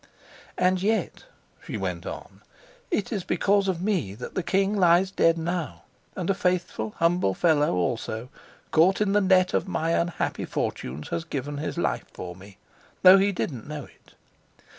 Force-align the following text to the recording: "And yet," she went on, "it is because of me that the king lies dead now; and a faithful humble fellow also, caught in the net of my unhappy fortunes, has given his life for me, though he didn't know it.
"And 0.57 0.81
yet," 0.81 1.25
she 1.63 1.77
went 1.77 2.07
on, 2.07 2.41
"it 2.89 3.13
is 3.13 3.23
because 3.23 3.67
of 3.67 3.83
me 3.83 4.15
that 4.15 4.33
the 4.33 4.41
king 4.41 4.75
lies 4.75 5.11
dead 5.11 5.37
now; 5.37 5.83
and 6.15 6.27
a 6.27 6.33
faithful 6.33 6.95
humble 6.97 7.35
fellow 7.35 7.75
also, 7.75 8.29
caught 8.71 8.99
in 8.99 9.13
the 9.13 9.21
net 9.21 9.53
of 9.53 9.67
my 9.67 9.91
unhappy 9.91 10.45
fortunes, 10.45 11.09
has 11.09 11.23
given 11.23 11.59
his 11.59 11.77
life 11.77 12.05
for 12.11 12.35
me, 12.35 12.57
though 13.03 13.19
he 13.19 13.31
didn't 13.31 13.67
know 13.69 13.83
it. 13.83 14.15